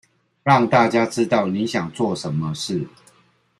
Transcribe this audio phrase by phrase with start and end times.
[0.43, 2.87] 讓大家知道你想做什麼事